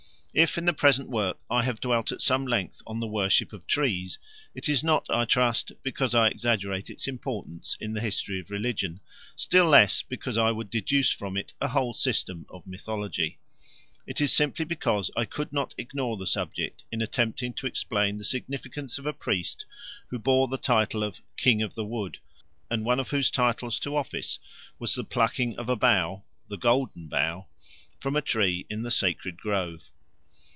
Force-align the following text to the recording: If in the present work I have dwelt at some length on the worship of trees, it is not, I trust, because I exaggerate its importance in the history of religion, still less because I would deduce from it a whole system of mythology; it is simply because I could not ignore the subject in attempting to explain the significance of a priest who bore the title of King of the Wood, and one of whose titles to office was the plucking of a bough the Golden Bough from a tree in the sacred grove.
If 0.33 0.57
in 0.57 0.63
the 0.63 0.71
present 0.71 1.09
work 1.09 1.37
I 1.49 1.63
have 1.63 1.81
dwelt 1.81 2.13
at 2.13 2.21
some 2.21 2.47
length 2.47 2.81
on 2.87 3.01
the 3.01 3.05
worship 3.05 3.51
of 3.51 3.67
trees, 3.67 4.17
it 4.55 4.69
is 4.69 4.81
not, 4.81 5.09
I 5.09 5.25
trust, 5.25 5.73
because 5.83 6.15
I 6.15 6.29
exaggerate 6.29 6.89
its 6.89 7.05
importance 7.05 7.75
in 7.81 7.91
the 7.91 7.99
history 7.99 8.39
of 8.39 8.49
religion, 8.49 9.01
still 9.35 9.65
less 9.65 10.01
because 10.01 10.37
I 10.37 10.51
would 10.53 10.69
deduce 10.69 11.11
from 11.11 11.35
it 11.35 11.53
a 11.59 11.67
whole 11.67 11.93
system 11.93 12.45
of 12.49 12.65
mythology; 12.65 13.39
it 14.07 14.21
is 14.21 14.31
simply 14.31 14.63
because 14.63 15.11
I 15.17 15.25
could 15.25 15.51
not 15.51 15.75
ignore 15.77 16.15
the 16.15 16.25
subject 16.25 16.85
in 16.93 17.01
attempting 17.01 17.51
to 17.55 17.67
explain 17.67 18.17
the 18.17 18.23
significance 18.23 18.97
of 18.97 19.05
a 19.05 19.11
priest 19.11 19.65
who 20.11 20.17
bore 20.17 20.47
the 20.47 20.57
title 20.57 21.03
of 21.03 21.19
King 21.35 21.61
of 21.61 21.75
the 21.75 21.83
Wood, 21.83 22.19
and 22.69 22.85
one 22.85 23.01
of 23.01 23.09
whose 23.09 23.31
titles 23.31 23.81
to 23.81 23.97
office 23.97 24.39
was 24.79 24.95
the 24.95 25.03
plucking 25.03 25.57
of 25.57 25.67
a 25.67 25.75
bough 25.75 26.23
the 26.47 26.55
Golden 26.57 27.09
Bough 27.09 27.47
from 27.99 28.15
a 28.15 28.21
tree 28.21 28.65
in 28.69 28.83
the 28.83 28.91
sacred 28.91 29.35
grove. 29.35 29.91